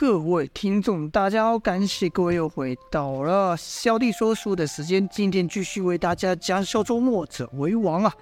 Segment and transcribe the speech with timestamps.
[0.00, 5.08] 各位听众，大家好，感谢各位又回到了小弟说书的时间。
[5.08, 8.14] 今天继续为大家讲小周末者为王啊。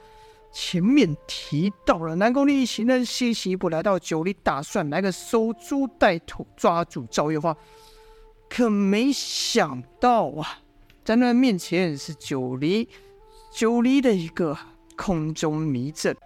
[0.51, 7.54] 前面提到了南宫烈一行人先行一步来到九黎，打算来个守株待兔，抓住赵月花。
[8.49, 10.61] 可没想到啊，
[11.04, 12.88] 在那面前是九黎，
[13.53, 14.56] 九黎的一个
[14.97, 16.16] 空中迷阵。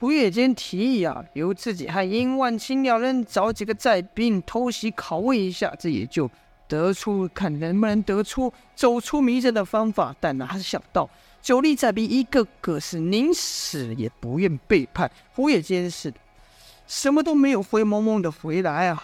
[0.00, 6.30] 胡月间提议啊，由自己和殷万清两人找几个寨兵偷袭拷问一下，这也就
[6.68, 10.14] 得出看能不能得出走出迷阵的方法。
[10.20, 11.10] 但哪想到
[11.42, 16.16] 九黎寨兵一个个是宁死也不愿背叛胡月间似的，
[16.86, 19.02] 什么都没有，灰蒙蒙的回来啊。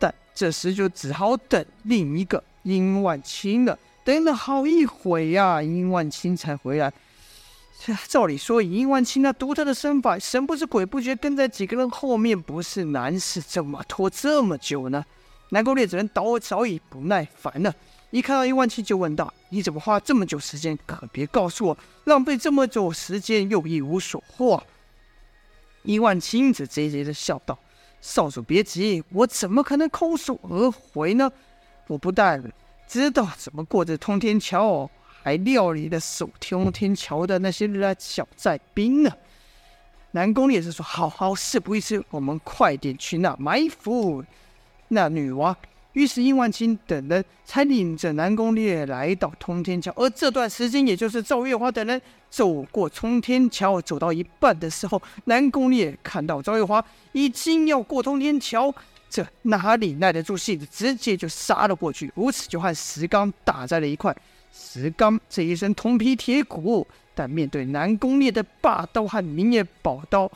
[0.00, 3.78] 但这时就只好等另一个殷万清了。
[4.04, 6.92] 等了好一会呀、殷万清才回来。
[8.06, 15.04] 照理说，以殷万清那独特的身法，神不知鬼不觉跟在几个人后面不是难事，怎么拖这么久呢？
[15.50, 17.74] 南宫烈这人倒早已不耐烦了，
[18.10, 20.78] 一看到殷万清就问道：“你怎么花这么久时间？
[20.86, 24.62] 可别告诉我浪费这么久时间又一无所获。”
[25.82, 27.58] 殷万清则贼贼的笑道
[28.00, 31.30] ：“少主别急，我怎么可能空手而回呢？
[31.88, 32.42] 我不但
[32.86, 34.90] 知道怎么过这通天桥哦。”
[35.22, 39.10] 还料理了守通天桥的那些小寨兵呢。
[40.12, 44.22] 南宫烈是说：“好好，事不宜迟，我们快点去那埋伏
[44.88, 45.54] 那女娲。”
[45.94, 49.92] 于是殷万清等人才领着南宫烈来到通天桥。
[49.94, 52.00] 而这段时间，也就是赵月华等人
[52.30, 58.74] 走过通天桥，走到一半的时候，南宫烈看到赵月华已经要过通天桥，
[59.10, 64.16] 这哪里耐得住性子，直接就杀了过去，如此就和石刚打在了一块。
[64.52, 70.30] 石刚这一身铜皮铁骨，但面对南宫烈的霸刀和明夜宝刀，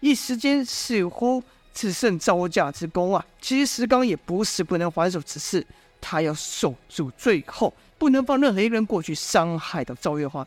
[0.00, 3.24] 一时间似乎只剩招架之功啊！
[3.40, 5.66] 其实石刚也不是不能还手，只是
[6.00, 10.46] 他要守住最后，不能放任何一个人过去伤害到赵月华。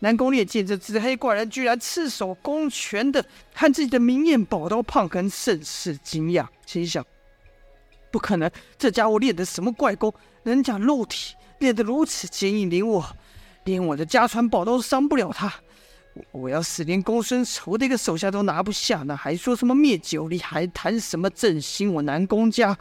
[0.00, 7.06] 南宫烈见这紫黑怪人居然赤手空拳的和自己的明艳宝刀抗衡，甚是惊讶，心想：
[8.12, 10.14] 不可能，这家伙练的什么怪功？
[10.44, 11.34] 人家肉体。
[11.58, 13.06] 练得如此坚硬灵活，
[13.62, 15.54] 连我的家传宝刀都伤不了他。
[16.12, 20.40] 我我要是连公孙仇的一个手下都拿不下，那还说什么灭九黎？
[20.40, 22.76] 还谈什么振兴我南宫家？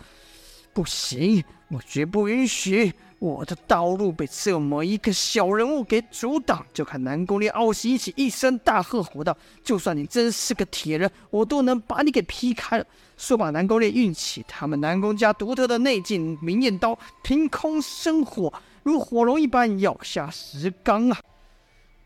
[0.73, 2.91] 不行，我绝不允许
[3.21, 6.65] 我的道路被这么一个小人物给阻挡。
[6.73, 12.85] 就看南宫烈傲气一起，一声大喝，吼道：“就算你真是个铁人，我都能把你给劈开了！”
[13.17, 18.51] 说罢，南宫烈运起他们南宫家独特的内劲明艳刀，凭空生火。
[18.81, 21.19] 如火龙一般咬下石刚啊！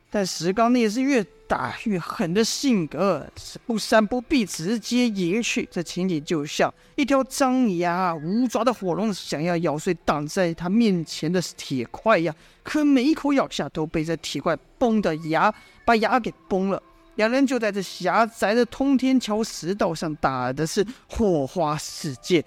[0.09, 5.67] 但石刚那也是越打越狠的性格，是不闪不避，直接迎去。
[5.71, 12.35] 这情景就像一条张牙舞爪的火龙，想要咬碎挡在他面前的铁块一样。
[12.63, 15.53] 可每一口咬下，都被这铁块崩的牙
[15.85, 16.81] 把牙给崩了。
[17.15, 22.43] 两人就在这狭窄的通天桥石道上打的是火花四溅，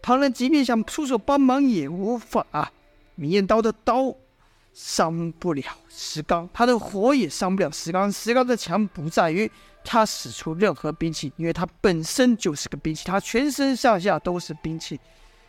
[0.00, 2.72] 旁人即便想出手帮忙也无法。
[3.14, 4.14] 明艳刀的刀
[4.72, 8.10] 伤不了石刚，他的火也伤不了石刚。
[8.10, 9.50] 石刚的强不在于
[9.84, 14.98] 他使出任何兵器，因为他本身就是个兵器，他全身上下都是兵器。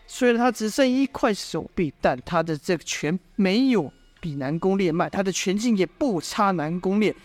[0.05, 7.15] 虽然他只剩一块手臂，但他的这个拳没有比南宫烈慢，他的拳劲也不差南宫烈。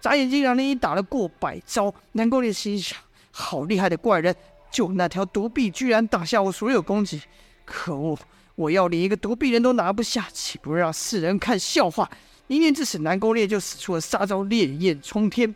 [0.00, 1.92] 眨眼间，两人已打了过百招。
[2.12, 2.96] 南宫烈心想：
[3.32, 4.34] 好厉害的怪人，
[4.70, 7.20] 就那条独臂居然挡下我所有攻击，
[7.64, 8.16] 可恶！
[8.60, 12.10] 我要连一个独臂人都拿不下，岂不让世人看笑话？
[12.46, 15.54] 一念至此，南宫烈就使出了杀招烈焰冲天。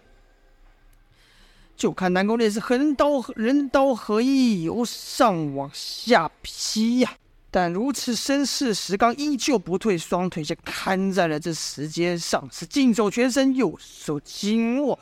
[1.76, 7.12] 就看南宫烈是横刀人刀合一，由上往下劈呀、
[7.50, 14.98] 但如此身势，石刚依旧不退，双腿就瘫在了这石阶上，是尽走全身，右手紧握。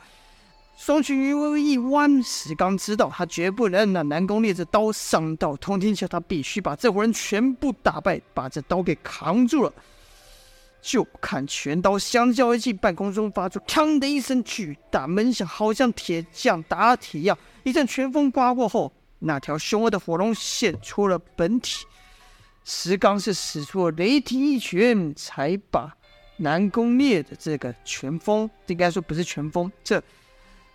[0.75, 9.71] 双拳微微一弯，石刚知道他绝不能让南宫烈这刀伤到通天桥，他必须把这伙人全部打败，把这刀给扛住了。
[10.81, 17.37] 就看拳刀相交一记，半空中发出“锵”的一声巨大闷响，好像铁匠打铁一样。
[17.63, 21.85] 一阵拳风刮过后，那条凶恶的火龙现出了本体。
[22.65, 25.95] 石刚是使出了雷霆一拳，才把
[26.37, 30.03] 南宫烈的这个拳风，应该说不是拳风，这。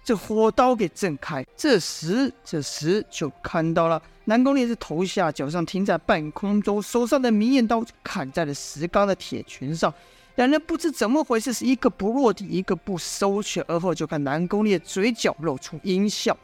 [0.08, 9.92] 这火刀给震开，这时这时就看到了南宫烈是头下脚上停在半空中，手上的明艳刀砍在了石刚的铁拳上。
[10.36, 16.34] 两人不知怎么回事，是一个不落地，一个不收拳，而后就看南宫烈嘴角露出阴笑，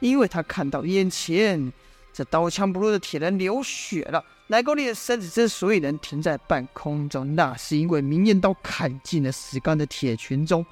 [0.00, 1.72] 因为他看到眼前
[2.12, 4.22] 这刀枪不入的铁人流血了。
[4.48, 10.66] 南宫烈的身子之所以能停在半空中，那是因为明艳刀砍进了石刚的铁拳中。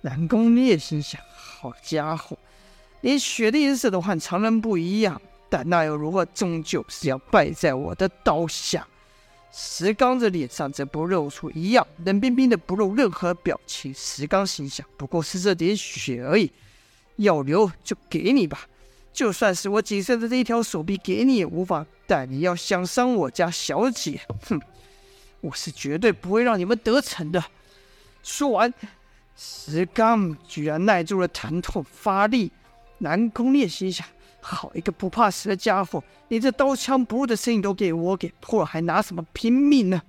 [0.00, 1.18] 南宫烈心想：
[1.64, 2.36] 好家伙，
[3.00, 5.18] 连血的颜色都和常人不一样，
[5.48, 6.22] 但那又如何？
[6.26, 8.86] 终究是要败在我的刀下。
[9.50, 13.94] 石刚的脸上则不露出一样冷冰冰的，不露任何表情。
[13.94, 16.52] 石刚心想：不过是这点血而已，
[17.16, 18.68] 要留就给你吧。
[19.10, 24.60] 就算是我仅剩的这一条手臂给你也无妨，但你要想伤我家小姐，哼，
[25.40, 27.42] 我是绝对不会让你们得逞的。
[28.22, 28.74] 说完，
[29.36, 32.52] 石刚居然耐住了疼痛发力。
[32.98, 34.06] 南宫烈心想：
[34.40, 40.00] 好一个不怕死的家伙，连这刀枪不入的身影都给我给破了，还拿什么拼命呢？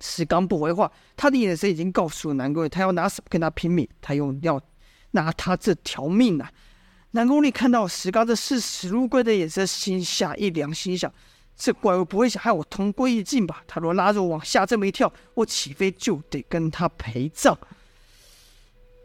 [0.00, 3.86] 石刚不回话，他的眼神已经告诉南宫烈，他要拿什么跟他拼命？
[4.00, 4.60] 他用要
[5.10, 6.50] 拿他这条命啊！
[7.10, 11.12] 南宫烈看到石刚这视死如归的眼神，心下一凉，心想：
[11.56, 13.62] 这怪物不会想害我同归于尽吧？
[13.66, 17.56] 他若拉着我往下这么一跳，我岂非就得跟他陪葬？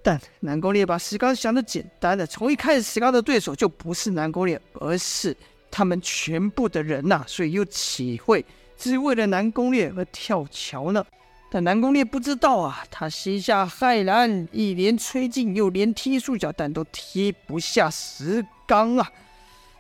[0.04, 5.36] 但南宫烈把石刚想的简单了，从一开始石刚的对手就不是南宫烈，而是
[5.72, 8.46] 他们全部的人呐、所以又岂会
[8.78, 11.06] 只为了南宫烈而跳桥呢？
[11.50, 19.10] 但南宫烈不知道啊，他膝下骇然，一连吹进，又连踢数脚，但都踢不下石刚啊。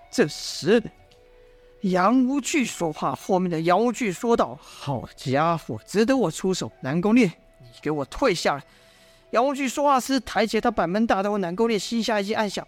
[0.09, 0.81] 这时，
[1.81, 6.71] 杨无惧说话，后面的杨无惧说道：“好家伙，值得我出手！
[6.81, 7.25] 南宫烈，
[7.59, 8.63] 你给我退下来！”
[9.33, 12.65] 杨无惧说话时，抬起他板门大刀，南宫烈心下一暗想：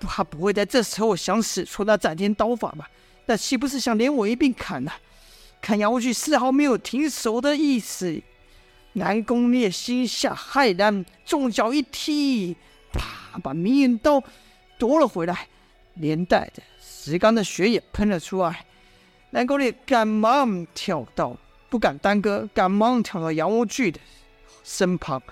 [0.00, 2.88] 他不会在这时候想使出那斩天刀法吧？
[3.26, 4.90] 那岂不是想连我一并砍呢？
[5.60, 8.22] 看杨无惧丝毫没有停手的意思。
[8.94, 12.56] 南宫烈心下骇然，重脚一踢，
[12.90, 14.22] 啪，把明艳刀
[14.78, 15.46] 夺了回来，
[15.96, 18.64] 连带着石刚的血也喷了出来。
[19.28, 21.36] 南宫烈赶忙跳到，
[21.68, 24.00] 不敢耽搁，赶忙跳到杨无惧的
[24.64, 25.22] 身旁。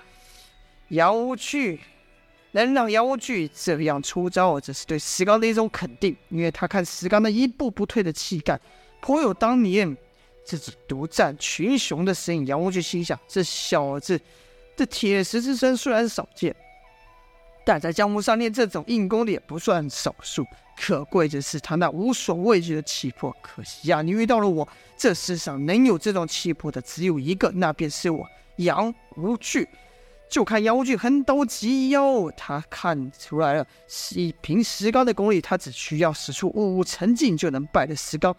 [0.89, 1.79] 杨无惧
[2.51, 8.59] 能让杨无惧这样出招，这是对石刚的一种肯定，因为他看石刚的一步不退的气概，
[9.01, 9.95] 颇有当年。
[10.49, 14.17] 这只独占群雄的身影，杨无惧心想：这小子
[14.77, 16.55] 的铁石之身虽然少见，
[17.65, 20.45] 但在江湖上练这种硬功的也不算少数。
[20.77, 23.35] 可贵的是他那无所畏惧的气魄。
[23.41, 24.65] 可惜呀，你遇到了我。
[24.95, 28.25] 这世上能有这种气魄的只有一个，那便是我
[28.55, 29.67] 杨无惧。
[30.29, 33.65] 就看杨无惧横刀及腰，他看出来了，
[34.11, 38.35] 以凭石刚的功力，他只需要使出五成劲就能败了石刚。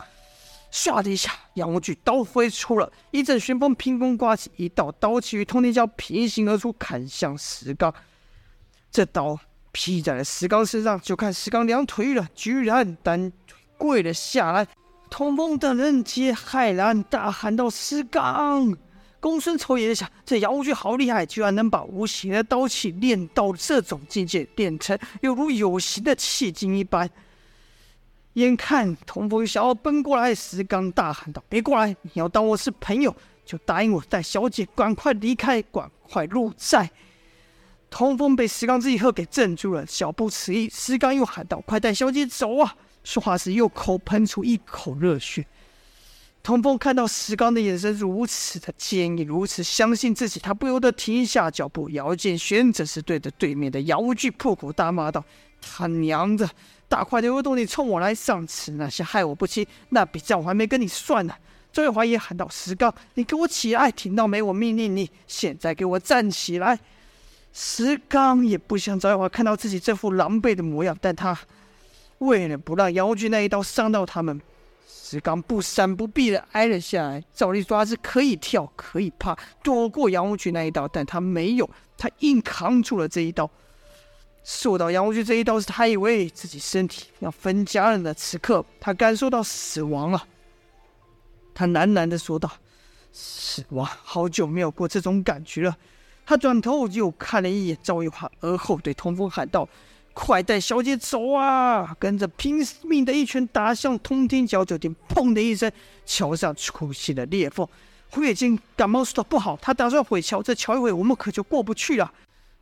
[0.70, 7.92] 唰的一下，杨无惧刀挥出了一阵旋风，凭空刮起一道刀气与通天桥平行而出，砍向石刚。
[8.90, 9.38] 这刀
[9.72, 14.66] 劈在了石刚身上，就看石刚两腿了，居然单腿跪了下来。
[15.08, 18.76] 通风等人皆骇然，大喊道：“石刚！”
[19.20, 27.08] 公孙丑也在想：这杨无惧好厉害，居然能把无形的刀气练到这种境界，练成犹如有形的气劲一般。
[28.34, 31.88] 眼看童风想要奔过来，石刚大喊道：“别过来！
[32.02, 33.12] 你要当我是朋友，
[33.44, 36.88] 就答应我带小姐赶快离开，赶快入寨。”
[37.90, 40.68] 童风被石刚这一喝给镇住了，小步迟疑。
[40.68, 45.44] 石刚又喊道：“快带小姐走啊！”说话时又口喷出一口热血。
[46.48, 51.90] 童风看到石刚的眼神如此的坚毅，如此相信自己，他不由得停下脚步。
[51.90, 55.22] 姚建轩则是对着对面的姚无惧破口大骂道
[55.60, 56.48] ：“他娘的！”
[56.88, 58.14] 大块的东西冲我来！
[58.14, 61.34] 上次那些害我不轻，那笔账我还没跟你算呢。
[61.70, 63.92] 周月华也喊道：“石刚，你给我起来！
[63.92, 64.40] 听到没？
[64.40, 66.80] 我命令你，现在给我站起来！”
[67.52, 71.38] 石刚也不想周月华看到自己这副狼狈的模样，但他
[72.20, 74.40] 为了不让姚无惧那一刀伤到他们，
[75.10, 77.24] 石刚不闪不避的挨了下来。
[77.32, 83.50] 照理说他是可以跳，可以爬，躲过姚军那一刀，但他没有，他硬扛住了这一刀。
[84.44, 88.12] 受到杨无惧这一刀时，他以为自己身体要分家了呢。
[88.12, 90.26] 此刻，他感受到死亡了。
[91.54, 92.50] 他喃喃的说道
[93.12, 95.76] ：“死亡，好久没有过这种感觉了。”
[96.24, 99.66] 他转头又看了一眼赵玉华，而后对通风喊道
[100.20, 105.70] ：“快带小姐走啊！”跟着拼命的一拳打向通天桥，就听“砰”的一声，
[106.04, 107.64] 桥上出现了裂缝。
[108.10, 112.12] 胡月金赶忙说道：“不好，他打算毁桥，这桥一毁，我们可就过不去了。”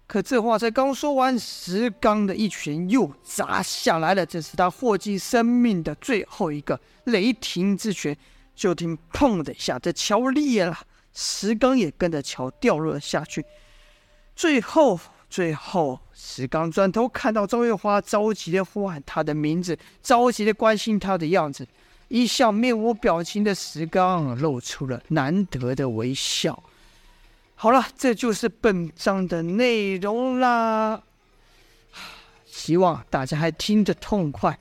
[0.07, 4.25] 可这话才刚说完，石刚的一拳又砸下来了。
[4.27, 8.17] 这是他获尽生命的最后一个雷霆之拳。
[8.55, 10.79] 就听“砰”的一下，这桥裂了，
[11.13, 13.45] 石刚也跟着桥掉落了下去。
[14.35, 14.99] 最后，
[15.29, 21.67] 最后，石刚转头看到周月华着急的呼喊他的名字，着急的关心他的样子，
[22.09, 26.63] 一向面无表情的石刚露出了难得的微笑。
[27.57, 31.03] 好了，这就是本章的内容啦。
[32.45, 34.59] 希望大家还听得痛快。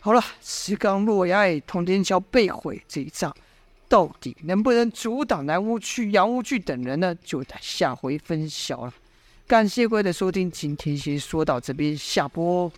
[0.00, 3.34] 好了，石刚落崖，通天桥被毁这一仗，
[3.88, 7.14] 到底能不能阻挡南屋区、杨无惧等人呢？
[7.24, 8.92] 就待下回分晓了。
[9.46, 12.72] 感谢各位的收听，今天先说到这边，下播。